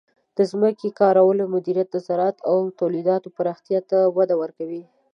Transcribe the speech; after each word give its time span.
د 0.37 0.39
ځمکې 0.51 0.97
کارولو 0.99 1.43
مدیریت 1.55 1.87
د 1.91 1.97
زراعت 2.07 2.37
او 2.49 2.57
تولیداتو 2.79 3.33
پراختیا 3.37 3.79
ته 3.89 3.97
وده 4.17 4.35
ورکوي. 4.41 4.83